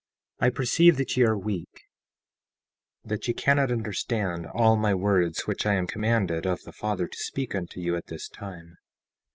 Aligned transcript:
17:2 0.41 0.47
I 0.47 0.49
perceive 0.49 0.97
that 0.97 1.15
ye 1.15 1.23
are 1.25 1.37
weak, 1.37 1.83
that 3.05 3.27
ye 3.27 3.35
cannot 3.35 3.69
understand 3.71 4.47
all 4.47 4.75
my 4.75 4.95
words 4.95 5.41
which 5.45 5.63
I 5.67 5.75
am 5.75 5.85
commanded 5.85 6.47
of 6.47 6.63
the 6.63 6.73
Father 6.73 7.07
to 7.07 7.17
speak 7.19 7.53
unto 7.53 7.79
you 7.79 7.95
at 7.95 8.07
this 8.07 8.27
time. 8.27 8.77